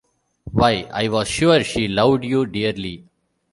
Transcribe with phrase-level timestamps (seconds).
[0.51, 3.03] Why, I was sure she loved you dearly.